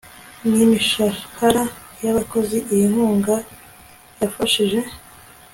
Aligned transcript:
n 0.53 0.53
imishahara 0.65 1.63
y 2.03 2.07
abakozi 2.11 2.57
Iyi 2.73 2.85
nkunga 2.91 3.35
yafashije 4.21 4.79